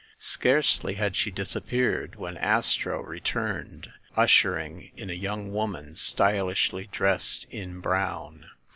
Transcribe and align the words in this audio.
Scarcely 0.17 0.95
had 0.95 1.15
she 1.15 1.29
disappeared 1.29 2.13
wHen 2.15 2.35
Astro 2.39 3.03
returned, 3.03 3.91
ushering 4.15 4.91
in 4.97 5.11
a 5.11 5.13
young 5.13 5.53
woman 5.53 5.95
stylishly 5.95 6.87
dressed 6.87 7.45
in 7.51 7.81
brown. 7.81 8.47